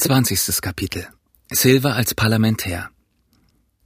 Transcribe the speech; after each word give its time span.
Zwanzigstes 0.00 0.62
Kapitel 0.62 1.06
Silver 1.52 1.94
als 1.94 2.14
Parlamentär 2.14 2.88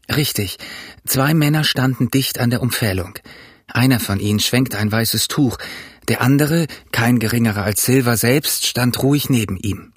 Richtig, 0.08 0.58
zwei 1.04 1.34
Männer 1.34 1.64
standen 1.64 2.08
dicht 2.08 2.38
an 2.38 2.50
der 2.50 2.62
Umfählung. 2.62 3.18
Einer 3.67 3.99
von 3.99 4.21
ihnen 4.21 4.39
schwenkte 4.39 4.79
ein 4.79 4.92
weißes 4.92 5.27
Tuch, 5.27 5.58
der 6.07 6.21
andere, 6.21 6.69
kein 6.92 7.19
geringerer 7.19 7.65
als 7.65 7.85
Silver 7.85 8.16
selbst, 8.16 8.64
stand 8.64 9.03
ruhig 9.03 9.29
neben 9.29 9.57
ihm. 9.57 9.93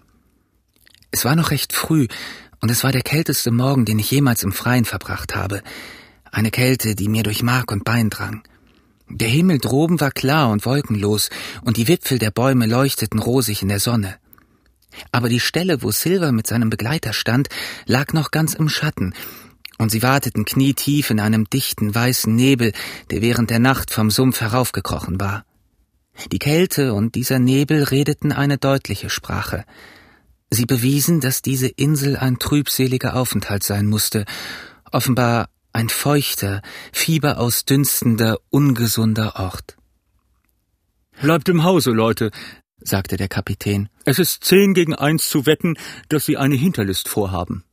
Es 1.12 1.24
war 1.24 1.36
noch 1.36 1.52
recht 1.52 1.72
früh, 1.72 2.08
und 2.62 2.72
es 2.72 2.84
war 2.84 2.92
der 2.92 3.04
kälteste 3.04 3.52
Morgen, 3.52 3.86
den 3.86 4.00
ich 4.00 4.10
jemals 4.10 4.42
im 4.42 4.54
Freien 4.54 4.86
verbracht 4.86 5.36
habe. 5.36 5.62
Eine 6.32 6.50
Kälte, 6.50 6.96
die 6.96 7.10
mir 7.10 7.22
durch 7.22 7.44
Mark 7.44 7.72
und 7.72 7.84
Bein 7.84 8.10
drang. 8.10 8.42
Der 9.08 9.30
Himmel 9.30 9.60
droben 9.60 10.02
war 10.02 10.10
klar 10.10 10.50
und 10.50 10.66
wolkenlos, 10.66 11.30
und 11.62 11.78
die 11.78 11.88
Wipfel 11.88 12.18
der 12.18 12.32
Bäume 12.32 12.66
leuchteten 12.66 13.20
rosig 13.20 13.62
in 13.62 13.68
der 13.68 13.80
Sonne. 13.80 14.18
Aber 15.12 15.30
die 15.30 15.40
Stelle, 15.40 15.82
wo 15.82 15.92
Silver 15.92 16.32
mit 16.32 16.48
seinem 16.48 16.70
Begleiter 16.70 17.14
stand, 17.14 17.50
lag 17.86 18.14
noch 18.14 18.32
ganz 18.32 18.54
im 18.54 18.70
Schatten, 18.70 19.14
und 19.78 19.92
sie 19.92 20.02
warteten 20.02 20.46
knietief 20.46 21.10
in 21.10 21.20
einem 21.20 21.50
dichten 21.50 21.94
weißen 21.94 22.34
Nebel, 22.34 22.74
der 23.12 23.22
während 23.22 23.50
der 23.50 23.60
Nacht 23.60 23.92
vom 23.92 24.10
Sumpf 24.10 24.42
heraufgekrochen 24.42 25.20
war. 25.20 25.46
Die 26.32 26.40
Kälte 26.40 26.94
und 26.94 27.16
dieser 27.16 27.38
Nebel 27.40 27.84
redeten 27.84 28.32
eine 28.32 28.58
deutliche 28.58 29.10
Sprache. 29.10 29.66
Sie 30.50 30.66
bewiesen, 30.66 31.20
dass 31.20 31.42
diese 31.42 31.68
Insel 31.68 32.18
ein 32.18 32.40
trübseliger 32.40 33.16
Aufenthalt 33.16 33.64
sein 33.64 33.86
musste, 33.86 34.26
offenbar 34.92 35.50
ein 35.74 35.90
feuchter, 35.90 36.62
fieberausdünstender, 36.92 38.40
ungesunder 38.50 39.36
Ort. 39.36 39.78
Bleibt 41.22 41.50
im 41.50 41.64
Hause, 41.64 41.92
Leute, 41.92 42.32
sagte 42.80 43.18
der 43.18 43.28
Kapitän. 43.28 43.90
Es 44.06 44.20
ist 44.20 44.44
zehn 44.44 44.74
gegen 44.74 44.96
eins 44.96 45.30
zu 45.30 45.46
wetten, 45.46 45.78
dass 46.10 46.26
Sie 46.26 46.38
eine 46.38 46.56
Hinterlist 46.56 47.10
vorhaben. 47.10 47.64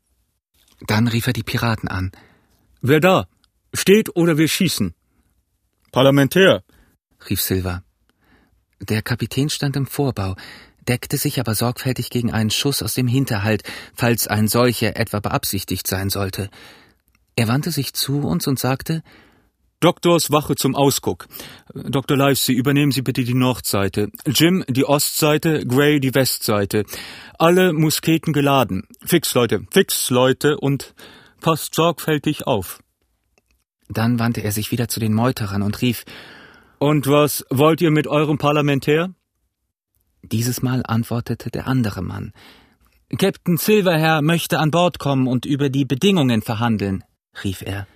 Dann 0.81 1.09
rief 1.09 1.27
er 1.27 1.33
die 1.33 1.43
Piraten 1.43 1.89
an. 1.89 2.13
Wer 2.81 3.01
da? 3.01 3.27
Steht 3.73 4.15
oder 4.17 4.39
wir 4.39 4.49
schießen? 4.49 4.95
Parlamentär, 5.93 6.63
rief 7.29 7.41
Silva. 7.41 7.83
Der 8.81 9.03
Kapitän 9.03 9.49
stand 9.49 9.77
im 9.77 9.87
Vorbau, 9.87 10.37
deckte 10.87 11.17
sich 11.17 11.41
aber 11.41 11.55
sorgfältig 11.55 12.11
gegen 12.11 12.33
einen 12.33 12.51
Schuss 12.51 12.83
aus 12.83 12.95
dem 12.95 13.07
Hinterhalt, 13.07 13.63
falls 13.95 14.27
ein 14.27 14.49
solcher 14.49 14.97
etwa 14.97 15.21
beabsichtigt 15.21 15.87
sein 15.87 16.11
sollte. 16.11 16.51
Er 17.37 17.49
wandte 17.49 17.71
sich 17.71 17.95
zu 17.95 18.21
uns 18.21 18.47
und 18.47 18.59
sagte 18.59 19.03
Doktors 19.85 20.31
Wache 20.31 20.55
zum 20.57 20.75
Ausguck. 20.75 21.27
Dr. 21.75 22.17
Livesey, 22.17 22.55
übernehmen 22.55 22.91
Sie 22.91 23.03
bitte 23.03 23.23
die 23.23 23.35
Nordseite. 23.35 24.11
Jim 24.27 24.65
die 24.67 24.87
Ostseite, 24.87 25.67
Gray 25.67 26.01
die 26.01 26.15
Westseite. 26.15 26.87
Alle 27.39 27.75
Musketen 27.75 28.33
geladen. 28.33 28.89
Fix, 29.05 29.35
Leute, 29.35 29.67
fix, 29.71 30.09
Leute, 30.09 30.57
und 30.57 30.95
passt 31.43 31.75
sorgfältig 31.75 32.47
auf. 32.47 32.81
Dann 33.91 34.19
wandte 34.19 34.43
er 34.43 34.53
sich 34.53 34.71
wieder 34.71 34.89
zu 34.89 35.01
den 35.01 35.13
Meuterern 35.13 35.61
und 35.61 35.83
rief 35.83 36.07
Und 36.79 37.07
was 37.07 37.45
wollt 37.51 37.83
ihr 37.83 37.91
mit 37.91 38.07
eurem 38.07 38.39
Parlamentär? 38.39 39.11
Dieses 40.23 40.63
Mal 40.63 40.83
antwortete 40.87 41.51
der 41.51 41.67
andere 41.67 42.01
Mann. 42.01 42.33
Captain 43.19 43.59
Silverhair 43.59 44.23
möchte 44.23 44.61
an 44.61 44.71
Bord 44.71 44.99
kommen 44.99 45.27
und 45.27 45.45
über 45.45 45.69
die 45.69 45.85
Bedingungen 45.85 46.41
verhandeln, 46.41 47.05
rief 47.45 47.61
er. 47.61 47.87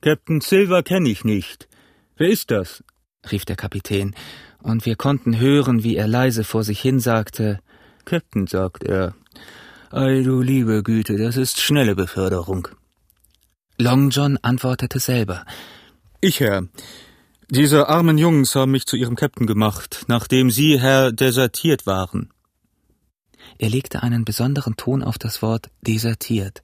Captain 0.00 0.40
Silver 0.40 0.82
kenne 0.82 1.10
ich 1.10 1.24
nicht. 1.24 1.68
Wer 2.16 2.30
ist 2.30 2.50
das? 2.50 2.82
rief 3.30 3.44
der 3.44 3.56
Kapitän, 3.56 4.14
und 4.62 4.86
wir 4.86 4.96
konnten 4.96 5.38
hören, 5.38 5.84
wie 5.84 5.96
er 5.96 6.08
leise 6.08 6.44
vor 6.44 6.64
sich 6.64 6.80
hin 6.80 7.00
sagte 7.00 7.60
Captain, 8.04 8.46
sagt 8.46 8.84
er. 8.84 9.14
Ei, 9.90 10.22
du 10.22 10.40
liebe 10.40 10.82
Güte, 10.82 11.16
das 11.16 11.36
ist 11.36 11.60
schnelle 11.60 11.94
Beförderung. 11.94 12.68
Long 13.76 14.10
John 14.10 14.38
antwortete 14.40 14.98
selber. 15.00 15.44
Ich, 16.20 16.40
Herr. 16.40 16.66
Diese 17.50 17.88
armen 17.88 18.16
Jungs 18.16 18.54
haben 18.54 18.70
mich 18.70 18.86
zu 18.86 18.96
ihrem 18.96 19.16
Captain 19.16 19.46
gemacht, 19.46 20.04
nachdem 20.06 20.50
Sie, 20.50 20.80
Herr, 20.80 21.12
desertiert 21.12 21.86
waren. 21.86 22.30
Er 23.58 23.68
legte 23.68 24.02
einen 24.02 24.24
besonderen 24.24 24.76
Ton 24.76 25.02
auf 25.02 25.18
das 25.18 25.42
Wort 25.42 25.70
desertiert. 25.82 26.62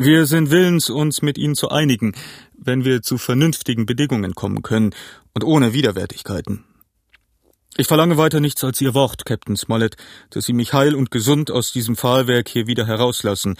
Wir 0.00 0.26
sind 0.26 0.52
willens, 0.52 0.90
uns 0.90 1.22
mit 1.22 1.38
Ihnen 1.38 1.56
zu 1.56 1.70
einigen, 1.70 2.12
wenn 2.56 2.84
wir 2.84 3.02
zu 3.02 3.18
vernünftigen 3.18 3.84
Bedingungen 3.84 4.36
kommen 4.36 4.62
können 4.62 4.94
und 5.34 5.42
ohne 5.42 5.72
Widerwärtigkeiten. 5.72 6.64
Ich 7.76 7.88
verlange 7.88 8.16
weiter 8.16 8.38
nichts 8.38 8.62
als 8.62 8.80
Ihr 8.80 8.94
Wort, 8.94 9.26
Captain 9.26 9.56
Smollett, 9.56 9.96
dass 10.30 10.44
Sie 10.44 10.52
mich 10.52 10.72
heil 10.72 10.94
und 10.94 11.10
gesund 11.10 11.50
aus 11.50 11.72
diesem 11.72 11.96
Pfahlwerk 11.96 12.48
hier 12.48 12.68
wieder 12.68 12.86
herauslassen 12.86 13.56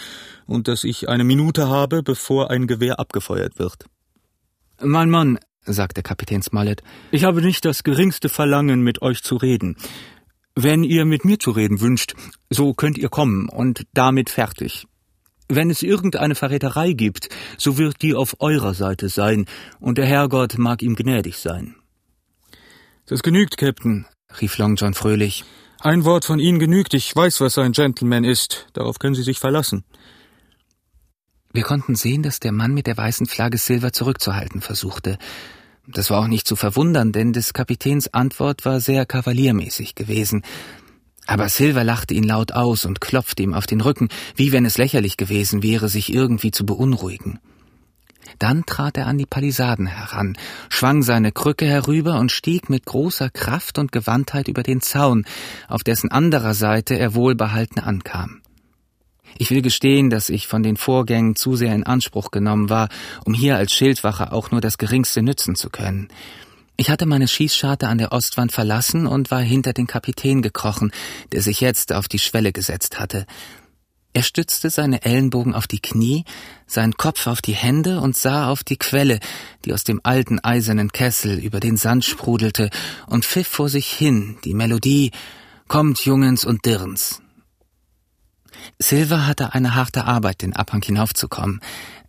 und 0.47 0.69
dass 0.69 0.84
ich 0.84 1.09
eine 1.09 1.25
Minute 1.25 1.69
habe, 1.69 2.04
bevor 2.04 2.53
ein 2.53 2.69
Gewehr 2.69 3.00
abgefeuert 3.00 3.59
wird. 3.59 3.87
Mein 4.81 5.10
Mann, 5.10 5.41
sagte 5.65 6.05
Kapitän 6.05 6.43
Smollett, 6.43 6.84
ich 7.10 7.25
habe 7.25 7.43
nicht 7.43 7.65
das 7.65 7.82
geringste 7.82 8.28
Verlangen, 8.28 8.82
mit 8.82 9.03
euch 9.03 9.25
zu 9.25 9.34
reden. 9.34 9.76
Wenn 10.55 10.84
ihr 10.84 11.05
mit 11.05 11.25
mir 11.25 11.41
zu 11.41 11.50
reden 11.50 11.81
wünscht, 11.81 12.15
so 12.49 12.75
könnt 12.75 12.97
ihr 12.97 13.09
kommen 13.09 13.49
und 13.49 13.87
damit 13.93 14.31
fertig. 14.31 14.87
Wenn 15.48 15.70
es 15.70 15.82
irgendeine 15.82 16.34
Verräterei 16.34 16.92
gibt, 16.92 17.28
so 17.56 17.78
wird 17.78 18.03
die 18.03 18.14
auf 18.14 18.36
eurer 18.41 18.75
Seite 18.75 19.09
sein, 19.09 19.47
und 19.81 19.98
der 19.98 20.06
Herrgott 20.06 20.59
mag 20.59 20.82
ihm 20.82 20.94
gnädig 20.94 21.38
sein. 21.38 21.75
Das 23.06 23.22
genügt, 23.22 23.56
Captain, 23.56 24.06
rief 24.41 24.58
Long 24.58 24.76
John 24.76 24.92
fröhlich. 24.92 25.44
Ein 25.81 26.04
Wort 26.04 26.25
von 26.26 26.38
Ihnen 26.38 26.58
genügt, 26.58 26.92
ich 26.92 27.14
weiß, 27.14 27.41
was 27.41 27.56
ein 27.56 27.72
Gentleman 27.72 28.25
ist, 28.25 28.66
darauf 28.75 28.98
können 28.98 29.14
Sie 29.14 29.22
sich 29.22 29.38
verlassen. 29.38 29.84
Wir 31.53 31.62
konnten 31.62 31.94
sehen, 31.94 32.22
dass 32.22 32.41
der 32.41 32.53
Mann 32.53 32.75
mit 32.75 32.87
der 32.87 32.97
weißen 32.97 33.26
Flagge 33.26 33.56
Silver 33.56 33.92
zurückzuhalten 33.92 34.60
versuchte. 34.60 35.19
Das 35.87 36.10
war 36.10 36.20
auch 36.20 36.26
nicht 36.26 36.47
zu 36.47 36.56
verwundern, 36.56 37.12
denn 37.12 37.32
des 37.32 37.54
Kapitäns 37.54 38.12
Antwort 38.12 38.66
war 38.66 38.81
sehr 38.81 39.06
kavaliermäßig 39.06 39.94
gewesen. 39.94 40.42
Aber 41.28 41.50
Silver 41.50 41.84
lachte 41.84 42.15
ihn 42.15 42.25
laut 42.25 42.53
aus 42.53 42.87
und 42.87 43.03
klopfte 43.03 43.43
ihm 43.43 43.53
auf 43.53 43.66
den 43.66 43.83
Rücken, 43.83 44.09
wie 44.34 44.50
wenn 44.50 44.65
es 44.65 44.78
lächerlich 44.78 45.19
gewesen 45.19 45.62
wäre, 45.62 45.91
sich 45.91 46.11
irgendwie 46.11 46.50
zu 46.50 46.65
beunruhigen. 46.65 47.39
Dann 48.39 48.65
trat 48.65 48.97
er 48.97 49.06
an 49.06 49.19
die 49.19 49.27
Palisaden 49.27 49.87
heran, 49.87 50.38
schwang 50.71 51.03
seine 51.03 51.31
Krücke 51.31 51.67
herüber 51.67 52.19
und 52.19 52.33
stieg 52.33 52.71
mit 52.71 52.87
großer 52.87 53.28
Kraft 53.28 53.78
und 53.78 53.93
Gewandtheit 53.93 54.49
über 54.49 54.62
den 54.62 54.81
Zaun, 54.81 55.27
auf 55.69 55.84
dessen 55.84 56.11
anderer 56.11 56.55
Seite 56.55 56.99
er 56.99 57.15
wohlbehalten 57.15 57.78
ankam. 57.78 58.41
Ich 59.37 59.50
will 59.50 59.61
gestehen, 59.61 60.09
dass 60.09 60.31
ich 60.31 60.47
von 60.47 60.62
den 60.62 60.78
Vorgängen 60.78 61.37
zu 61.37 61.56
sehr 61.56 61.75
in 61.75 61.84
Anspruch 61.84 62.31
genommen 62.31 62.71
war, 62.71 62.88
um 63.27 63.34
hier 63.34 63.59
als 63.59 63.72
Schildwache 63.75 64.33
auch 64.33 64.50
nur 64.50 64.62
das 64.62 64.78
geringste 64.78 65.21
nützen 65.21 65.56
zu 65.56 65.69
können. 65.69 66.09
Ich 66.81 66.91
hatte 66.91 67.06
meine 67.06 67.27
Schießscharte 67.27 67.89
an 67.89 67.99
der 67.99 68.12
Ostwand 68.12 68.53
verlassen 68.53 69.09
und 69.09 69.33
war 69.33 69.41
hinter 69.41 69.72
den 69.72 69.89
Kapitän 69.89 70.43
gekrochen, 70.43 70.93
der 71.33 71.43
sich 71.43 71.61
jetzt 71.61 71.93
auf 71.93 72.06
die 72.06 72.21
Schwelle 72.21 72.53
gesetzt 72.53 73.00
hatte. 73.00 73.27
Er 74.12 74.22
stützte 74.22 74.71
seine 74.71 75.05
Ellenbogen 75.05 75.56
auf 75.56 75.67
die 75.67 75.81
Knie, 75.81 76.25
seinen 76.69 76.94
Kopf 76.94 77.27
auf 77.27 77.43
die 77.43 77.55
Hände 77.55 78.00
und 78.00 78.17
sah 78.17 78.49
auf 78.49 78.62
die 78.62 78.77
Quelle, 78.77 79.19
die 79.65 79.75
aus 79.75 79.83
dem 79.83 80.00
alten 80.05 80.38
eisernen 80.38 80.93
Kessel 80.93 81.41
über 81.41 81.59
den 81.59 81.77
Sand 81.77 82.05
sprudelte, 82.05 82.71
und 83.09 83.25
pfiff 83.25 83.49
vor 83.49 83.69
sich 83.69 83.88
hin 83.88 84.38
die 84.44 84.55
Melodie 84.55 85.11
Kommt, 85.67 86.05
Jungens 86.05 86.44
und 86.44 86.65
Dirns. 86.65 87.21
Silver 88.78 89.27
hatte 89.27 89.53
eine 89.53 89.75
harte 89.75 90.05
Arbeit, 90.05 90.43
den 90.43 90.55
Abhang 90.55 90.83
hinaufzukommen. 90.83 91.61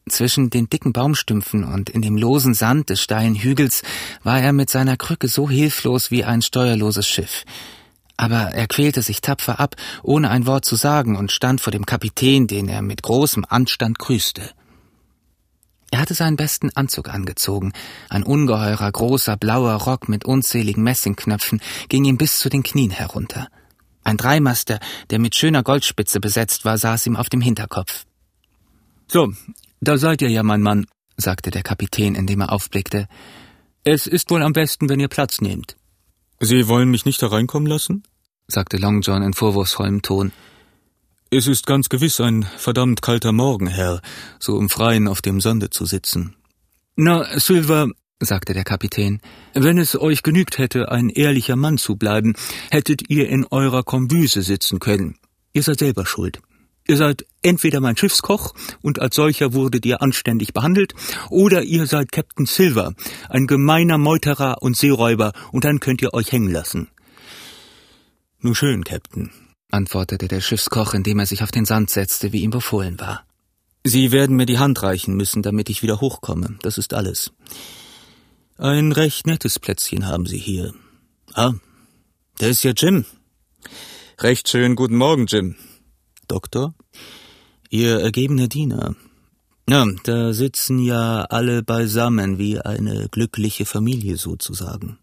Zwischen 0.09 0.49
den 0.49 0.69
dicken 0.69 0.91
Baumstümpfen 0.91 1.63
und 1.63 1.89
in 1.89 2.01
dem 2.01 2.17
losen 2.17 2.53
Sand 2.53 2.89
des 2.89 3.01
steilen 3.01 3.35
Hügels 3.35 3.83
war 4.23 4.41
er 4.41 4.53
mit 4.53 4.69
seiner 4.69 4.97
Krücke 4.97 5.27
so 5.27 5.49
hilflos 5.49 6.11
wie 6.11 6.23
ein 6.23 6.41
steuerloses 6.41 7.07
Schiff. 7.07 7.45
Aber 8.17 8.51
er 8.53 8.67
quälte 8.67 9.01
sich 9.01 9.21
tapfer 9.21 9.59
ab, 9.59 9.75
ohne 10.03 10.29
ein 10.29 10.45
Wort 10.45 10.65
zu 10.65 10.75
sagen, 10.75 11.15
und 11.15 11.31
stand 11.31 11.61
vor 11.61 11.71
dem 11.71 11.85
Kapitän, 11.85 12.47
den 12.47 12.67
er 12.67 12.81
mit 12.81 13.01
großem 13.01 13.45
Anstand 13.47 13.97
grüßte. 13.97 14.41
Er 15.91 15.99
hatte 15.99 16.13
seinen 16.13 16.35
besten 16.35 16.69
Anzug 16.75 17.09
angezogen. 17.09 17.71
Ein 18.09 18.23
ungeheurer, 18.23 18.91
großer, 18.91 19.37
blauer 19.37 19.73
Rock 19.73 20.09
mit 20.09 20.25
unzähligen 20.25 20.83
Messingknöpfen 20.83 21.61
ging 21.87 22.05
ihm 22.05 22.17
bis 22.17 22.39
zu 22.39 22.49
den 22.49 22.63
Knien 22.63 22.91
herunter. 22.91 23.47
Ein 24.03 24.17
Dreimaster, 24.17 24.79
der 25.09 25.19
mit 25.19 25.35
schöner 25.35 25.63
Goldspitze 25.63 26.19
besetzt 26.19 26.65
war, 26.65 26.77
saß 26.77 27.05
ihm 27.05 27.15
auf 27.15 27.29
dem 27.29 27.41
Hinterkopf. 27.41 28.05
So, 29.07 29.33
da 29.81 29.97
seid 29.97 30.21
ihr 30.21 30.29
ja, 30.29 30.43
mein 30.43 30.61
Mann, 30.61 30.85
sagte 31.17 31.51
der 31.51 31.63
Kapitän, 31.63 32.15
indem 32.15 32.41
er 32.41 32.51
aufblickte. 32.51 33.07
Es 33.83 34.07
ist 34.07 34.29
wohl 34.29 34.43
am 34.43 34.53
besten, 34.53 34.89
wenn 34.89 34.99
ihr 34.99 35.07
Platz 35.07 35.41
nehmt. 35.41 35.77
Sie 36.39 36.67
wollen 36.67 36.89
mich 36.89 37.05
nicht 37.05 37.21
hereinkommen 37.21 37.67
lassen? 37.67 38.03
sagte 38.47 38.77
Long 38.77 39.01
John 39.01 39.21
in 39.21 39.33
vorwurfsvollem 39.33 40.01
Ton. 40.01 40.31
Es 41.29 41.45
ist 41.45 41.67
ganz 41.67 41.89
gewiss 41.89 42.19
ein 42.19 42.43
verdammt 42.57 43.01
kalter 43.01 43.31
Morgen, 43.31 43.67
Herr, 43.67 44.01
so 44.39 44.59
im 44.59 44.69
Freien 44.69 45.07
auf 45.07 45.21
dem 45.21 45.41
Sande 45.41 45.69
zu 45.69 45.85
sitzen. 45.85 46.35
Na, 46.95 47.39
Silver, 47.39 47.87
sagte 48.19 48.53
der 48.53 48.63
Kapitän, 48.63 49.21
wenn 49.53 49.77
es 49.77 49.99
euch 49.99 50.23
genügt 50.23 50.57
hätte, 50.57 50.91
ein 50.91 51.09
ehrlicher 51.09 51.55
Mann 51.55 51.77
zu 51.77 51.95
bleiben, 51.95 52.35
hättet 52.71 53.09
ihr 53.09 53.29
in 53.29 53.45
eurer 53.45 53.83
Kombüse 53.83 54.41
sitzen 54.41 54.79
können. 54.79 55.17
Ihr 55.53 55.63
seid 55.63 55.79
selber 55.79 56.05
schuld. 56.05 56.41
Ihr 56.89 56.97
seid 56.97 57.27
entweder 57.43 57.81
mein 57.81 57.95
Schiffskoch 57.95 58.55
und 58.81 58.99
als 58.99 59.15
solcher 59.15 59.53
wurdet 59.53 59.85
ihr 59.85 60.01
anständig 60.01 60.53
behandelt, 60.53 60.95
oder 61.29 61.61
ihr 61.61 61.85
seid 61.85 62.11
Captain 62.11 62.47
Silver, 62.47 62.95
ein 63.29 63.45
gemeiner 63.45 63.99
Meuterer 63.99 64.63
und 64.63 64.75
Seeräuber, 64.75 65.33
und 65.51 65.65
dann 65.65 65.79
könnt 65.79 66.01
ihr 66.01 66.15
euch 66.15 66.31
hängen 66.31 66.51
lassen. 66.51 66.87
Nun 68.39 68.55
schön, 68.55 68.83
Captain, 68.83 69.29
antwortete 69.69 70.27
der 70.27 70.41
Schiffskoch, 70.41 70.95
indem 70.95 71.19
er 71.19 71.27
sich 71.27 71.43
auf 71.43 71.51
den 71.51 71.65
Sand 71.65 71.91
setzte, 71.91 72.33
wie 72.33 72.41
ihm 72.41 72.49
befohlen 72.49 72.99
war. 72.99 73.23
Sie 73.83 74.11
werden 74.11 74.35
mir 74.35 74.47
die 74.47 74.57
Hand 74.57 74.81
reichen 74.81 75.13
müssen, 75.13 75.43
damit 75.43 75.69
ich 75.69 75.83
wieder 75.83 76.01
hochkomme. 76.01 76.57
Das 76.63 76.79
ist 76.79 76.95
alles. 76.95 77.31
Ein 78.57 78.93
recht 78.93 79.27
nettes 79.27 79.59
Plätzchen 79.59 80.07
haben 80.07 80.25
Sie 80.25 80.39
hier. 80.39 80.73
Ah, 81.33 81.53
da 82.39 82.47
ist 82.47 82.63
ja 82.63 82.71
Jim. 82.75 83.05
Recht 84.17 84.49
schön 84.49 84.75
guten 84.75 84.95
Morgen, 84.95 85.27
Jim. 85.27 85.55
Doktor? 86.27 86.75
Ihr 87.69 87.99
ergebener 87.99 88.47
Diener. 88.47 88.95
Ja, 89.69 89.85
da 90.03 90.33
sitzen 90.33 90.79
ja 90.79 91.21
alle 91.25 91.61
beisammen 91.61 92.39
wie 92.39 92.59
eine 92.59 93.07
glückliche 93.09 93.65
Familie 93.65 94.17
sozusagen. 94.17 94.97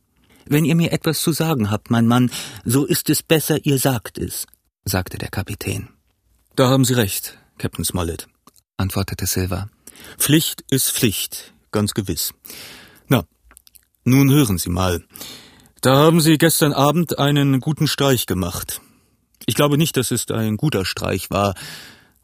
Wenn 0.46 0.64
ihr 0.64 0.74
mir 0.74 0.92
etwas 0.92 1.20
zu 1.20 1.32
sagen 1.32 1.70
habt, 1.70 1.90
mein 1.90 2.08
Mann, 2.08 2.30
so 2.64 2.84
ist 2.84 3.08
es 3.08 3.22
besser, 3.22 3.64
ihr 3.64 3.78
sagt 3.78 4.18
es, 4.18 4.46
sagte 4.84 5.18
der 5.18 5.28
Kapitän. 5.28 5.88
Da 6.56 6.68
haben 6.68 6.84
Sie 6.84 6.94
recht, 6.94 7.38
Captain 7.58 7.84
Smollett, 7.84 8.26
antwortete 8.76 9.26
Silver. 9.26 9.68
Pflicht 10.18 10.64
ist 10.68 10.90
Pflicht, 10.90 11.52
ganz 11.70 11.94
gewiss. 11.94 12.34
Na, 13.06 13.24
nun 14.04 14.30
hören 14.30 14.58
Sie 14.58 14.70
mal. 14.70 15.04
Da 15.82 15.94
haben 15.94 16.20
Sie 16.20 16.38
gestern 16.38 16.72
Abend 16.72 17.18
einen 17.18 17.60
guten 17.60 17.86
Streich 17.86 18.26
gemacht. 18.26 18.80
Ich 19.46 19.54
glaube 19.54 19.78
nicht, 19.78 19.96
dass 19.96 20.10
es 20.10 20.28
ein 20.32 20.56
guter 20.56 20.84
Streich 20.84 21.30
war. 21.30 21.54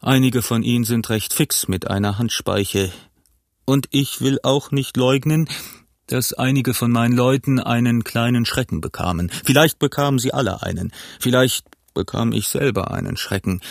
Einige 0.05 0.41
von 0.41 0.63
Ihnen 0.63 0.83
sind 0.83 1.09
recht 1.09 1.33
fix 1.33 1.69
mit 1.69 1.89
einer 1.89 2.17
Handspeiche. 2.17 2.91
Und 3.63 3.87
ich 3.91 4.19
will 4.19 4.37
auch 4.43 4.69
nicht 4.69 4.97
leugnen, 4.97 5.47
dass 6.07 6.33
einige 6.33 6.73
von 6.73 6.91
meinen 6.91 7.15
Leuten 7.15 7.57
einen 7.57 8.03
kleinen 8.03 8.45
Schrecken 8.45 8.81
bekamen. 8.81 9.31
Vielleicht 9.45 9.79
bekamen 9.79 10.19
sie 10.19 10.33
alle 10.33 10.61
einen. 10.61 10.91
Vielleicht 11.21 11.67
bekam 11.93 12.33
ich 12.33 12.49
selber 12.49 12.91
einen 12.91 13.15
Schrecken. 13.15 13.61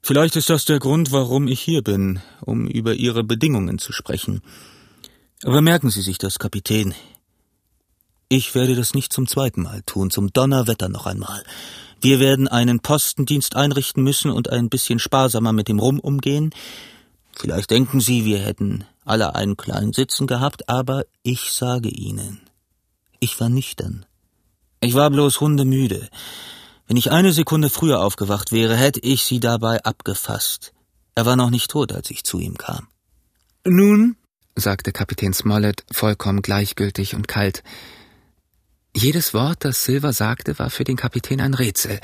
Vielleicht 0.00 0.36
ist 0.36 0.48
das 0.48 0.64
der 0.64 0.78
Grund, 0.78 1.10
warum 1.10 1.48
ich 1.48 1.60
hier 1.60 1.82
bin, 1.82 2.20
um 2.40 2.68
über 2.68 2.94
Ihre 2.94 3.24
Bedingungen 3.24 3.80
zu 3.80 3.92
sprechen. 3.92 4.42
Aber 5.42 5.60
merken 5.60 5.90
Sie 5.90 6.02
sich 6.02 6.18
das, 6.18 6.38
Kapitän. 6.38 6.94
Ich 8.28 8.54
werde 8.54 8.76
das 8.76 8.94
nicht 8.94 9.12
zum 9.12 9.26
zweiten 9.26 9.62
Mal 9.62 9.82
tun, 9.86 10.12
zum 10.12 10.32
Donnerwetter 10.32 10.88
noch 10.88 11.06
einmal. 11.06 11.42
Wir 12.00 12.18
werden 12.18 12.48
einen 12.48 12.80
Postendienst 12.80 13.56
einrichten 13.56 14.02
müssen 14.02 14.30
und 14.30 14.50
ein 14.50 14.70
bisschen 14.70 14.98
sparsamer 14.98 15.52
mit 15.52 15.68
dem 15.68 15.78
Rum 15.78 16.00
umgehen. 16.00 16.50
Vielleicht 17.32 17.70
denken 17.70 18.00
Sie, 18.00 18.24
wir 18.24 18.38
hätten 18.38 18.84
alle 19.04 19.34
einen 19.34 19.56
kleinen 19.56 19.92
Sitzen 19.92 20.26
gehabt, 20.26 20.68
aber 20.68 21.04
ich 21.22 21.52
sage 21.52 21.88
Ihnen, 21.88 22.40
ich 23.18 23.38
war 23.40 23.48
nüchtern. 23.48 24.06
Ich 24.80 24.94
war 24.94 25.10
bloß 25.10 25.40
hundemüde. 25.40 26.08
Wenn 26.86 26.96
ich 26.96 27.10
eine 27.10 27.32
Sekunde 27.32 27.68
früher 27.68 28.00
aufgewacht 28.00 28.50
wäre, 28.50 28.76
hätte 28.76 29.00
ich 29.00 29.24
Sie 29.24 29.38
dabei 29.38 29.82
abgefasst. 29.84 30.72
Er 31.14 31.26
war 31.26 31.36
noch 31.36 31.50
nicht 31.50 31.70
tot, 31.70 31.92
als 31.92 32.10
ich 32.10 32.24
zu 32.24 32.38
ihm 32.38 32.56
kam. 32.56 32.88
Nun, 33.64 34.16
sagte 34.56 34.90
Kapitän 34.90 35.34
Smollett 35.34 35.84
vollkommen 35.92 36.40
gleichgültig 36.40 37.14
und 37.14 37.28
kalt, 37.28 37.62
jedes 38.94 39.34
Wort, 39.34 39.64
das 39.64 39.84
Silver 39.84 40.12
sagte, 40.12 40.58
war 40.58 40.70
für 40.70 40.84
den 40.84 40.96
Kapitän 40.96 41.40
ein 41.40 41.54
Rätsel, 41.54 42.00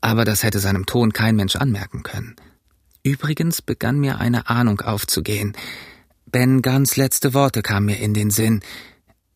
aber 0.00 0.24
das 0.24 0.42
hätte 0.42 0.58
seinem 0.58 0.86
Ton 0.86 1.12
kein 1.12 1.36
Mensch 1.36 1.56
anmerken 1.56 2.02
können. 2.02 2.36
Übrigens 3.02 3.62
begann 3.62 3.98
mir 3.98 4.18
eine 4.18 4.48
Ahnung 4.48 4.80
aufzugehen. 4.80 5.56
Ben 6.26 6.62
Guns 6.62 6.96
letzte 6.96 7.34
Worte 7.34 7.62
kamen 7.62 7.86
mir 7.86 7.98
in 7.98 8.14
den 8.14 8.30
Sinn. 8.30 8.60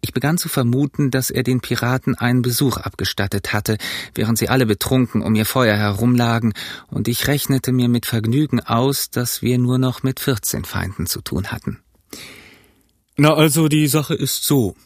Ich 0.00 0.12
begann 0.12 0.36
zu 0.36 0.50
vermuten, 0.50 1.10
dass 1.10 1.30
er 1.30 1.42
den 1.42 1.60
Piraten 1.60 2.14
einen 2.14 2.42
Besuch 2.42 2.76
abgestattet 2.76 3.54
hatte, 3.54 3.78
während 4.14 4.36
sie 4.36 4.50
alle 4.50 4.66
betrunken 4.66 5.22
um 5.22 5.34
ihr 5.34 5.46
Feuer 5.46 5.76
herumlagen, 5.76 6.52
und 6.88 7.08
ich 7.08 7.26
rechnete 7.26 7.72
mir 7.72 7.88
mit 7.88 8.04
Vergnügen 8.04 8.60
aus, 8.60 9.08
dass 9.08 9.40
wir 9.40 9.58
nur 9.58 9.78
noch 9.78 10.02
mit 10.02 10.20
vierzehn 10.20 10.64
Feinden 10.64 11.06
zu 11.06 11.22
tun 11.22 11.46
hatten. 11.46 11.80
Na 13.16 13.32
also, 13.32 13.68
die 13.68 13.86
Sache 13.86 14.14
ist 14.14 14.44
so, 14.44 14.76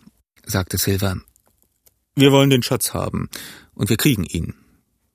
sagte 0.46 0.78
Silver. 0.78 1.16
Wir 2.18 2.32
wollen 2.32 2.50
den 2.50 2.64
Schatz 2.64 2.94
haben, 2.94 3.28
und 3.74 3.90
wir 3.90 3.96
kriegen 3.96 4.24
ihn. 4.24 4.54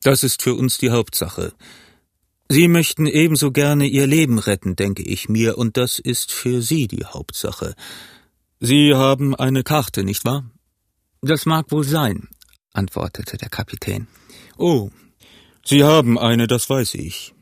Das 0.03 0.23
ist 0.23 0.41
für 0.41 0.55
uns 0.55 0.77
die 0.77 0.89
Hauptsache. 0.89 1.51
Sie 2.47 2.69
möchten 2.69 3.07
ebenso 3.07 3.51
gerne 3.51 3.88
Ihr 3.88 4.07
Leben 4.07 4.39
retten, 4.39 4.77
denke 4.77 5.03
ich 5.03 5.27
mir, 5.27 5.57
und 5.57 5.75
das 5.75 6.00
ist 6.00 6.31
für 6.31 6.61
Sie 6.61 6.88
die 6.88 7.03
Hauptsache. 7.03 7.75
Sie 8.61 8.95
haben 8.95 9.35
eine 9.35 9.63
Karte, 9.63 10.05
nicht 10.05 10.23
wahr? 10.23 10.50
Das 11.19 11.45
mag 11.45 11.73
wohl 11.73 11.83
sein, 11.83 12.29
antwortete 12.71 13.35
der 13.35 13.50
Kapitän. 13.50 14.07
Oh, 14.57 14.89
Sie 15.65 15.83
haben 15.83 16.17
eine, 16.17 16.47
das 16.47 16.69
weiß 16.69 16.94
ich. 16.94 17.33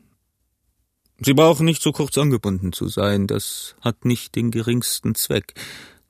Sie 1.20 1.34
brauchen 1.34 1.66
nicht 1.66 1.82
so 1.82 1.92
kurz 1.92 2.18
angebunden 2.18 2.72
zu 2.72 2.88
sein, 2.88 3.28
das 3.28 3.76
hat 3.80 4.06
nicht 4.06 4.34
den 4.34 4.50
geringsten 4.50 5.14
Zweck. 5.14 5.54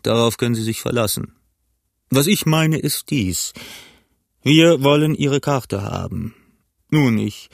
Darauf 0.01 0.39
können 0.39 0.55
Sie 0.55 0.63
sich 0.63 0.81
verlassen. 0.81 1.35
Was 2.15 2.27
ich 2.27 2.45
meine, 2.45 2.79
ist 2.79 3.09
dies. 3.09 3.55
Wir 4.43 4.83
wollen 4.83 5.15
Ihre 5.15 5.41
Karte 5.41 5.81
haben. 5.81 6.35
Nun, 6.91 7.17
ich 7.17 7.49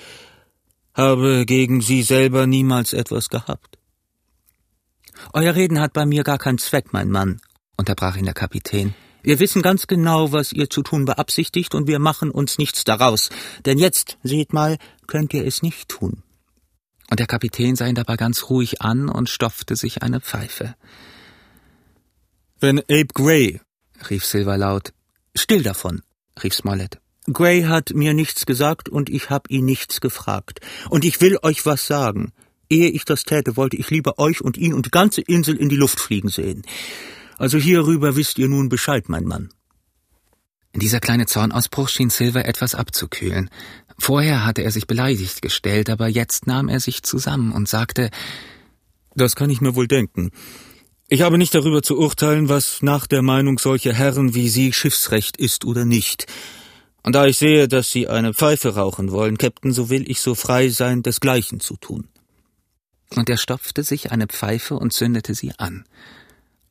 habe 0.94 1.46
gegen 1.46 1.80
Sie 1.80 2.02
selber 2.02 2.48
niemals 2.48 2.92
etwas 2.92 3.28
gehabt. 3.28 3.78
Euer 5.32 5.54
Reden 5.54 5.78
hat 5.78 5.92
bei 5.92 6.06
mir 6.06 6.24
gar 6.24 6.38
keinen 6.38 6.58
Zweck, 6.58 6.92
mein 6.92 7.08
Mann, 7.08 7.40
unterbrach 7.76 8.16
ihn 8.16 8.24
der 8.24 8.34
Kapitän. 8.34 8.96
Wir 9.22 9.38
wissen 9.38 9.62
ganz 9.62 9.86
genau, 9.86 10.32
was 10.32 10.52
ihr 10.52 10.68
zu 10.68 10.82
tun 10.82 11.04
beabsichtigt, 11.04 11.76
und 11.76 11.86
wir 11.86 12.00
machen 12.00 12.32
uns 12.32 12.58
nichts 12.58 12.82
daraus. 12.82 13.30
Denn 13.64 13.78
jetzt, 13.78 14.18
seht 14.24 14.52
mal, 14.52 14.76
könnt 15.06 15.32
ihr 15.34 15.46
es 15.46 15.62
nicht 15.62 15.88
tun. 15.88 16.24
Und 17.08 17.20
der 17.20 17.28
Kapitän 17.28 17.76
sah 17.76 17.86
ihn 17.86 17.94
dabei 17.94 18.16
ganz 18.16 18.50
ruhig 18.50 18.82
an 18.82 19.08
und 19.08 19.28
stopfte 19.28 19.76
sich 19.76 20.02
eine 20.02 20.20
Pfeife. 20.20 20.74
Wenn 22.58 22.80
Abe 22.80 23.14
Gray 23.14 23.60
rief 24.10 24.24
Silver 24.24 24.56
laut. 24.56 24.92
Still 25.34 25.62
davon, 25.62 26.02
rief 26.42 26.54
Smollett. 26.54 27.00
Gray 27.32 27.62
hat 27.62 27.92
mir 27.94 28.14
nichts 28.14 28.46
gesagt 28.46 28.88
und 28.88 29.10
ich 29.10 29.28
hab 29.30 29.50
ihn 29.50 29.64
nichts 29.64 30.00
gefragt. 30.00 30.60
Und 30.88 31.04
ich 31.04 31.20
will 31.20 31.38
euch 31.42 31.66
was 31.66 31.86
sagen. 31.86 32.32
Ehe 32.70 32.88
ich 32.88 33.04
das 33.04 33.24
täte, 33.24 33.56
wollte 33.56 33.76
ich 33.76 33.90
lieber 33.90 34.18
euch 34.18 34.40
und 34.40 34.56
ihn 34.56 34.74
und 34.74 34.86
die 34.86 34.90
ganze 34.90 35.20
Insel 35.20 35.56
in 35.56 35.68
die 35.68 35.76
Luft 35.76 36.00
fliegen 36.00 36.28
sehen. 36.28 36.62
Also 37.38 37.58
hierüber 37.58 38.16
wisst 38.16 38.38
ihr 38.38 38.48
nun 38.48 38.68
Bescheid, 38.68 39.08
mein 39.08 39.24
Mann. 39.24 39.50
Dieser 40.74 41.00
kleine 41.00 41.26
Zornausbruch 41.26 41.88
schien 41.88 42.10
Silver 42.10 42.44
etwas 42.44 42.74
abzukühlen. 42.74 43.50
Vorher 43.98 44.44
hatte 44.44 44.62
er 44.62 44.70
sich 44.70 44.86
beleidigt 44.86 45.42
gestellt, 45.42 45.90
aber 45.90 46.08
jetzt 46.08 46.46
nahm 46.46 46.68
er 46.68 46.80
sich 46.80 47.02
zusammen 47.02 47.52
und 47.52 47.68
sagte 47.68 48.10
Das 49.14 49.34
kann 49.34 49.50
ich 49.50 49.60
mir 49.60 49.74
wohl 49.74 49.88
denken. 49.88 50.30
Ich 51.10 51.22
habe 51.22 51.38
nicht 51.38 51.54
darüber 51.54 51.82
zu 51.82 51.98
urteilen, 51.98 52.50
was 52.50 52.82
nach 52.82 53.06
der 53.06 53.22
Meinung 53.22 53.58
solcher 53.58 53.94
Herren 53.94 54.34
wie 54.34 54.50
Sie 54.50 54.74
Schiffsrecht 54.74 55.38
ist 55.38 55.64
oder 55.64 55.86
nicht. 55.86 56.26
Und 57.02 57.14
da 57.14 57.24
ich 57.24 57.38
sehe, 57.38 57.66
dass 57.66 57.90
Sie 57.90 58.08
eine 58.08 58.34
Pfeife 58.34 58.74
rauchen 58.74 59.10
wollen, 59.10 59.38
Captain, 59.38 59.72
so 59.72 59.88
will 59.88 60.10
ich 60.10 60.20
so 60.20 60.34
frei 60.34 60.68
sein, 60.68 61.02
desgleichen 61.02 61.60
zu 61.60 61.76
tun. 61.76 62.08
Und 63.16 63.30
er 63.30 63.38
stopfte 63.38 63.84
sich 63.84 64.12
eine 64.12 64.26
Pfeife 64.26 64.74
und 64.74 64.92
zündete 64.92 65.34
sie 65.34 65.52
an. 65.56 65.86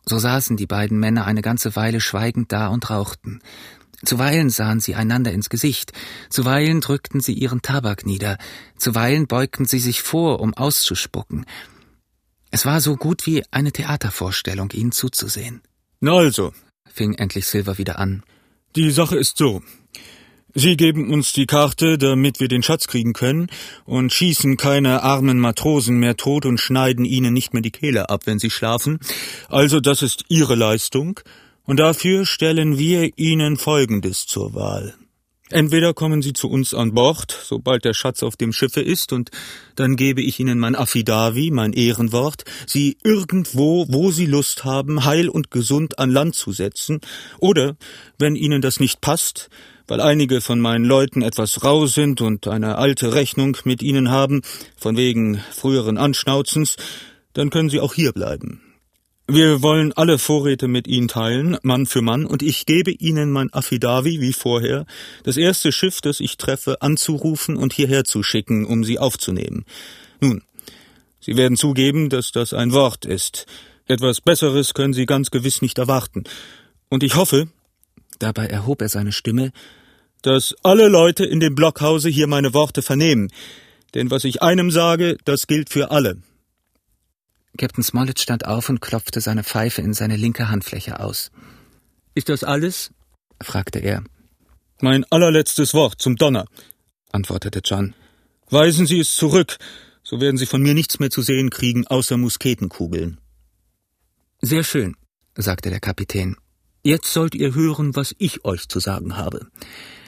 So 0.06 0.20
saßen 0.20 0.56
die 0.56 0.68
beiden 0.68 1.00
Männer 1.00 1.26
eine 1.26 1.42
ganze 1.42 1.76
Weile 1.76 2.00
schweigend 2.00 2.52
da 2.52 2.68
und 2.68 2.92
rauchten. 2.92 3.42
Zuweilen 4.06 4.52
sahen 4.52 4.80
sie 4.80 4.94
einander 4.94 5.32
ins 5.32 5.50
Gesicht, 5.50 5.94
zuweilen 6.30 6.82
drückten 6.82 7.22
sie 7.22 7.34
ihren 7.34 7.64
Tabak 7.64 8.06
nieder, 8.06 8.38
zuweilen 8.78 9.26
beugten 9.26 9.66
sie 9.66 9.80
sich 9.80 10.04
vor, 10.04 10.42
um 10.42 10.54
auszuspucken. 10.54 11.48
Es 12.52 12.66
war 12.66 12.82
so 12.82 12.96
gut 12.96 13.26
wie 13.26 13.44
eine 13.52 13.72
Theatervorstellung, 13.72 14.72
ihnen 14.72 14.92
zuzusehen. 14.92 15.62
Na 16.00 16.14
also, 16.14 16.54
fing 16.86 17.14
endlich 17.14 17.48
Silver 17.48 17.78
wieder 17.78 18.00
an. 18.00 18.24
Die 18.76 18.92
Sache 18.92 19.18
ist 19.18 19.38
so. 19.38 19.62
Sie 20.54 20.76
geben 20.76 21.14
uns 21.14 21.34
die 21.34 21.46
Karte, 21.46 21.98
damit 21.98 22.40
wir 22.40 22.48
den 22.48 22.64
Schatz 22.64 22.88
kriegen 22.88 23.14
können, 23.14 23.48
und 23.86 24.12
schießen 24.12 24.58
keine 24.58 25.04
armen 25.04 25.40
Matrosen 25.40 25.98
mehr 25.98 26.18
tot 26.18 26.46
und 26.46 26.60
schneiden 26.60 27.06
ihnen 27.06 27.34
nicht 27.34 27.54
mehr 27.54 27.62
die 27.62 27.72
Kehle 27.72 28.10
ab, 28.10 28.22
wenn 28.26 28.40
sie 28.40 28.50
schlafen. 28.50 29.00
Also 29.50 29.80
das 29.80 30.02
ist 30.02 30.26
Ihre 30.30 30.56
Leistung, 30.56 31.20
und 31.64 31.78
dafür 31.80 32.26
stellen 32.26 32.80
wir 32.80 33.12
Ihnen 33.18 33.58
Folgendes 33.58 34.26
zur 34.26 34.56
Wahl. 34.56 34.96
Entweder 35.50 35.94
kommen 35.94 36.22
Sie 36.22 36.34
zu 36.34 36.50
uns 36.50 36.74
an 36.74 36.94
Bord, 36.94 37.38
sobald 37.44 37.86
der 37.86 37.94
Schatz 37.94 38.22
auf 38.22 38.36
dem 38.36 38.52
Schiffe 38.52 38.82
ist, 38.82 39.14
und 39.14 39.30
dann 39.76 39.96
gebe 39.96 40.22
ich 40.22 40.40
Ihnen 40.40 40.60
mein 40.60 40.76
Affidavi, 40.76 41.52
mein 41.52 41.74
Ehrenwort, 41.74 42.44
Sie 42.66 42.98
irgendwo, 43.04 43.86
wo 43.90 44.12
Sie 44.12 44.26
Lust 44.26 44.66
haben, 44.66 45.06
heil 45.06 45.30
und 45.30 45.50
gesund 45.50 46.00
an 46.00 46.10
Land 46.10 46.36
zu 46.36 46.52
setzen, 46.52 47.00
oder, 47.40 47.78
wenn 48.18 48.36
Ihnen 48.36 48.62
das 48.62 48.80
nicht 48.80 49.00
passt, 49.00 49.50
weil 49.88 50.02
einige 50.02 50.42
von 50.42 50.60
meinen 50.60 50.84
Leuten 50.84 51.22
etwas 51.22 51.64
rau 51.64 51.86
sind 51.86 52.20
und 52.20 52.48
eine 52.48 52.78
alte 52.78 53.14
Rechnung 53.14 53.58
mit 53.64 53.82
ihnen 53.82 54.12
haben, 54.12 54.42
von 54.76 54.98
wegen 54.98 55.42
früheren 55.52 55.98
Anschnauzens, 55.98 56.76
dann 57.34 57.50
können 57.50 57.70
sie 57.70 57.80
auch 57.80 57.94
hier 57.94 58.12
bleiben. 58.12 58.67
Wir 59.30 59.62
wollen 59.62 59.92
alle 59.92 60.20
Vorräte 60.20 60.70
mit 60.70 60.88
Ihnen 60.88 61.10
teilen, 61.10 61.58
Mann 61.62 61.86
für 61.86 62.02
Mann, 62.02 62.26
und 62.26 62.42
ich 62.42 62.66
gebe 62.66 62.92
Ihnen 62.92 63.30
mein 63.30 63.52
Affidavi, 63.52 64.22
wie 64.22 64.32
vorher, 64.32 64.86
das 65.24 65.36
erste 65.36 65.74
Schiff, 65.74 66.00
das 66.00 66.22
ich 66.22 66.38
treffe, 66.38 66.82
anzurufen 66.82 67.58
und 67.58 67.74
hierher 67.74 68.06
zu 68.06 68.24
schicken, 68.24 68.66
um 68.66 68.86
Sie 68.86 69.00
aufzunehmen. 69.00 69.66
Nun, 70.22 70.44
Sie 71.20 71.36
werden 71.36 71.58
zugeben, 71.58 72.08
dass 72.08 72.32
das 72.32 72.54
ein 72.54 72.72
Wort 72.72 73.04
ist. 73.04 73.48
Etwas 73.86 74.22
Besseres 74.22 74.74
können 74.74 74.94
Sie 74.94 75.06
ganz 75.06 75.30
gewiss 75.30 75.62
nicht 75.62 75.78
erwarten. 75.78 76.24
Und 76.88 77.04
ich 77.04 77.16
hoffe, 77.16 77.50
dabei 78.20 78.46
erhob 78.46 78.82
er 78.82 78.88
seine 78.88 79.12
Stimme, 79.12 79.52
dass 80.22 80.56
alle 80.64 80.88
Leute 80.88 81.26
in 81.26 81.42
dem 81.42 81.54
Blockhause 81.54 82.08
hier 82.08 82.28
meine 82.28 82.54
Worte 82.54 82.82
vernehmen. 82.82 83.30
Denn 83.94 84.10
was 84.10 84.24
ich 84.24 84.42
einem 84.42 84.72
sage, 84.72 85.18
das 85.26 85.48
gilt 85.48 85.70
für 85.70 85.92
alle. 85.92 86.16
Captain 87.58 87.84
Smollett 87.84 88.20
stand 88.20 88.46
auf 88.46 88.70
und 88.70 88.82
klopfte 88.82 89.22
seine 89.22 89.44
Pfeife 89.44 89.82
in 89.82 89.94
seine 89.94 90.16
linke 90.16 90.50
Handfläche 90.50 91.00
aus. 91.00 91.32
Ist 92.16 92.30
das 92.30 92.44
alles? 92.44 92.92
fragte 93.42 93.80
er. 93.80 94.04
Mein 94.82 95.06
allerletztes 95.12 95.74
Wort 95.74 96.00
zum 96.00 96.16
Donner, 96.16 96.46
antwortete 97.12 97.62
John. 97.64 97.96
Weisen 98.50 98.86
Sie 98.86 99.00
es 99.00 99.16
zurück, 99.16 99.58
so 100.04 100.22
werden 100.22 100.38
Sie 100.38 100.46
von 100.46 100.62
mir 100.62 100.74
nichts 100.74 101.00
mehr 101.00 101.10
zu 101.10 101.22
sehen 101.22 101.50
kriegen, 101.50 101.86
außer 101.88 102.18
Musketenkugeln. 102.18 103.20
Sehr 104.42 104.64
schön, 104.64 104.96
sagte 105.36 105.70
der 105.70 105.80
Kapitän. 105.80 106.38
Jetzt 106.84 107.12
sollt 107.12 107.36
ihr 107.36 107.54
hören, 107.54 107.96
was 107.96 108.16
ich 108.18 108.46
euch 108.46 108.70
zu 108.70 108.80
sagen 108.80 109.18
habe. 109.18 109.48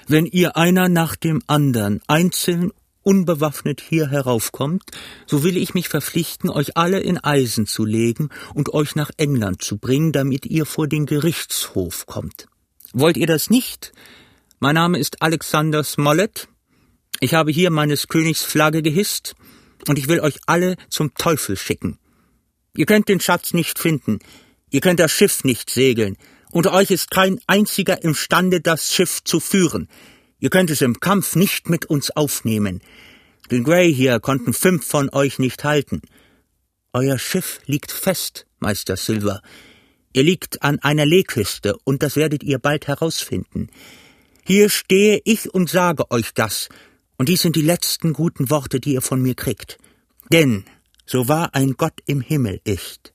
Wenn 0.07 0.25
ihr 0.25 0.55
einer 0.55 0.87
nach 0.87 1.15
dem 1.15 1.41
andern 1.47 1.99
einzeln 2.07 2.71
unbewaffnet 3.09 3.81
hier 3.81 4.07
heraufkommt, 4.07 4.83
so 5.25 5.43
will 5.43 5.57
ich 5.57 5.73
mich 5.73 5.89
verpflichten, 5.89 6.47
euch 6.47 6.77
alle 6.77 6.99
in 6.99 7.17
Eisen 7.17 7.65
zu 7.65 7.83
legen 7.83 8.29
und 8.53 8.71
euch 8.71 8.95
nach 8.95 9.09
England 9.17 9.63
zu 9.63 9.79
bringen, 9.79 10.11
damit 10.11 10.45
ihr 10.45 10.67
vor 10.67 10.87
den 10.87 11.07
Gerichtshof 11.07 12.05
kommt. 12.05 12.45
Wollt 12.93 13.17
ihr 13.17 13.25
das 13.25 13.49
nicht? 13.49 13.93
Mein 14.59 14.75
Name 14.75 14.99
ist 14.99 15.23
Alexander 15.23 15.83
Smollett. 15.83 16.49
Ich 17.19 17.33
habe 17.33 17.51
hier 17.51 17.71
meines 17.71 18.09
Königs 18.09 18.43
Flagge 18.43 18.83
gehisst, 18.83 19.35
und 19.87 19.97
ich 19.97 20.07
will 20.07 20.19
euch 20.19 20.37
alle 20.45 20.75
zum 20.89 21.15
Teufel 21.15 21.57
schicken. 21.57 21.97
Ihr 22.77 22.85
könnt 22.85 23.09
den 23.09 23.19
Schatz 23.19 23.53
nicht 23.53 23.79
finden, 23.79 24.19
ihr 24.69 24.81
könnt 24.81 24.99
das 24.99 25.11
Schiff 25.11 25.43
nicht 25.43 25.71
segeln, 25.71 26.15
unter 26.51 26.73
euch 26.73 26.91
ist 26.91 27.09
kein 27.09 27.39
einziger 27.47 28.03
imstande, 28.03 28.61
das 28.61 28.93
Schiff 28.93 29.23
zu 29.23 29.39
führen. 29.39 29.87
Ihr 30.39 30.49
könnt 30.49 30.69
es 30.69 30.81
im 30.81 30.99
Kampf 30.99 31.35
nicht 31.35 31.69
mit 31.69 31.85
uns 31.85 32.11
aufnehmen. 32.11 32.81
Den 33.51 33.63
Grey 33.63 33.93
hier 33.93 34.19
konnten 34.19 34.53
fünf 34.53 34.85
von 34.85 35.09
euch 35.09 35.39
nicht 35.39 35.63
halten. 35.63 36.01
Euer 36.93 37.19
Schiff 37.19 37.59
liegt 37.65 37.91
fest, 37.91 38.45
Meister 38.59 38.95
Silver. 38.95 39.41
Ihr 40.13 40.23
liegt 40.23 40.63
an 40.63 40.79
einer 40.79 41.05
Lehküste, 41.05 41.75
und 41.83 42.01
das 42.01 42.15
werdet 42.15 42.43
ihr 42.43 42.57
bald 42.59 42.87
herausfinden. 42.87 43.69
Hier 44.45 44.69
stehe 44.69 45.21
ich 45.25 45.53
und 45.53 45.69
sage 45.69 46.09
euch 46.09 46.33
das, 46.33 46.69
und 47.17 47.29
dies 47.29 47.41
sind 47.41 47.55
die 47.55 47.61
letzten 47.61 48.13
guten 48.13 48.49
Worte, 48.49 48.79
die 48.79 48.93
ihr 48.93 49.01
von 49.01 49.21
mir 49.21 49.35
kriegt. 49.35 49.77
Denn, 50.31 50.63
so 51.05 51.27
wahr 51.27 51.49
ein 51.53 51.73
Gott 51.73 51.93
im 52.05 52.21
Himmel 52.21 52.61
ist, 52.63 53.13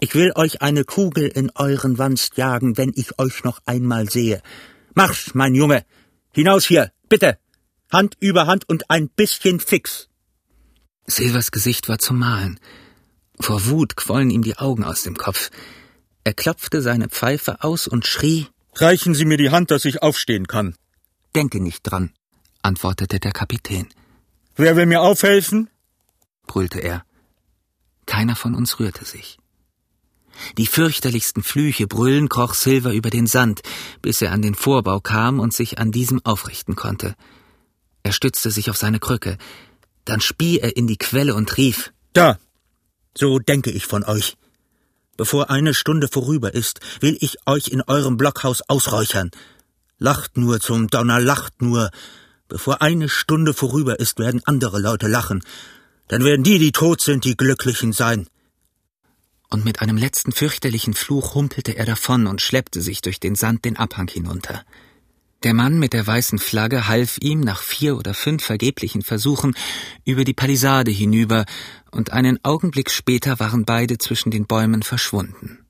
ich 0.00 0.16
will 0.16 0.32
euch 0.34 0.62
eine 0.62 0.84
Kugel 0.84 1.28
in 1.28 1.52
euren 1.54 1.98
Wanst 1.98 2.36
jagen, 2.36 2.76
wenn 2.76 2.92
ich 2.96 3.20
euch 3.20 3.44
noch 3.44 3.60
einmal 3.66 4.10
sehe. 4.10 4.42
Marsch, 4.94 5.34
mein 5.34 5.54
Junge, 5.54 5.84
Hinaus 6.34 6.66
hier, 6.66 6.92
bitte! 7.08 7.38
Hand 7.90 8.16
über 8.20 8.46
Hand 8.46 8.68
und 8.68 8.90
ein 8.90 9.08
bisschen 9.08 9.60
fix! 9.60 10.08
Silvers 11.06 11.50
Gesicht 11.50 11.88
war 11.88 11.98
zum 11.98 12.18
Malen. 12.18 12.58
Vor 13.38 13.66
Wut 13.66 13.96
quollen 13.96 14.30
ihm 14.30 14.42
die 14.42 14.56
Augen 14.56 14.84
aus 14.84 15.02
dem 15.02 15.16
Kopf. 15.16 15.50
Er 16.24 16.32
klopfte 16.32 16.80
seine 16.80 17.08
Pfeife 17.08 17.62
aus 17.62 17.86
und 17.86 18.06
schrie 18.06 18.46
Reichen 18.74 19.14
Sie 19.14 19.26
mir 19.26 19.36
die 19.36 19.50
Hand, 19.50 19.70
dass 19.70 19.84
ich 19.84 20.02
aufstehen 20.02 20.46
kann. 20.46 20.74
Denke 21.34 21.60
nicht 21.60 21.82
dran, 21.82 22.14
antwortete 22.62 23.20
der 23.20 23.32
Kapitän. 23.32 23.88
Wer 24.56 24.76
will 24.76 24.86
mir 24.86 25.02
aufhelfen? 25.02 25.68
brüllte 26.46 26.78
er. 26.78 27.04
Keiner 28.06 28.36
von 28.36 28.54
uns 28.54 28.78
rührte 28.78 29.04
sich. 29.04 29.38
Die 30.58 30.66
fürchterlichsten 30.66 31.42
Flüche 31.42 31.86
brüllen 31.86 32.28
kroch 32.28 32.54
Silver 32.54 32.92
über 32.92 33.10
den 33.10 33.26
Sand, 33.26 33.62
bis 34.00 34.22
er 34.22 34.32
an 34.32 34.42
den 34.42 34.54
Vorbau 34.54 35.00
kam 35.00 35.40
und 35.40 35.52
sich 35.52 35.78
an 35.78 35.92
diesem 35.92 36.24
aufrichten 36.24 36.76
konnte. 36.76 37.14
Er 38.02 38.12
stützte 38.12 38.50
sich 38.50 38.70
auf 38.70 38.76
seine 38.76 38.98
Krücke. 38.98 39.38
Dann 40.04 40.20
spie 40.20 40.58
er 40.58 40.76
in 40.76 40.86
die 40.86 40.96
Quelle 40.96 41.34
und 41.34 41.56
rief 41.56 41.92
Da. 42.12 42.38
So 43.16 43.38
denke 43.38 43.70
ich 43.70 43.86
von 43.86 44.04
euch. 44.04 44.36
Bevor 45.16 45.50
eine 45.50 45.74
Stunde 45.74 46.08
vorüber 46.08 46.54
ist, 46.54 46.80
will 47.00 47.16
ich 47.20 47.36
euch 47.46 47.68
in 47.68 47.82
eurem 47.82 48.16
Blockhaus 48.16 48.62
ausräuchern. 48.62 49.30
Lacht 49.98 50.36
nur 50.36 50.60
zum 50.60 50.88
Donner, 50.88 51.20
lacht 51.20 51.62
nur. 51.62 51.90
Bevor 52.48 52.82
eine 52.82 53.08
Stunde 53.08 53.54
vorüber 53.54 54.00
ist, 54.00 54.18
werden 54.18 54.42
andere 54.44 54.80
Leute 54.80 55.06
lachen. 55.06 55.44
Dann 56.08 56.24
werden 56.24 56.42
die, 56.42 56.58
die 56.58 56.72
tot 56.72 57.00
sind, 57.00 57.24
die 57.24 57.36
Glücklichen 57.36 57.92
sein 57.92 58.26
und 59.52 59.64
mit 59.64 59.80
einem 59.80 59.96
letzten 59.96 60.32
fürchterlichen 60.32 60.94
Fluch 60.94 61.34
humpelte 61.34 61.76
er 61.76 61.84
davon 61.84 62.26
und 62.26 62.40
schleppte 62.40 62.80
sich 62.80 63.02
durch 63.02 63.20
den 63.20 63.34
Sand 63.34 63.64
den 63.64 63.76
Abhang 63.76 64.08
hinunter. 64.08 64.64
Der 65.42 65.54
Mann 65.54 65.78
mit 65.78 65.92
der 65.92 66.06
weißen 66.06 66.38
Flagge 66.38 66.86
half 66.86 67.18
ihm 67.20 67.40
nach 67.40 67.60
vier 67.60 67.96
oder 67.96 68.14
fünf 68.14 68.44
vergeblichen 68.44 69.02
Versuchen 69.02 69.54
über 70.04 70.24
die 70.24 70.34
Palisade 70.34 70.90
hinüber, 70.90 71.44
und 71.90 72.12
einen 72.12 72.42
Augenblick 72.42 72.90
später 72.90 73.38
waren 73.38 73.64
beide 73.64 73.98
zwischen 73.98 74.30
den 74.30 74.46
Bäumen 74.46 74.82
verschwunden. 74.82 75.61